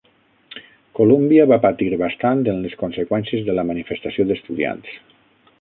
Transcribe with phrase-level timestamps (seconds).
[0.99, 5.01] Columbia va patir bastant en les conseqüències de la manifestació d'estudiants.